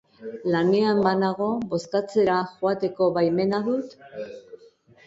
Lanean 0.53 1.01
banago, 1.07 1.51
bozkatzera 1.75 2.39
joateko 2.65 3.13
baimena 3.21 3.63
dut? 3.71 3.97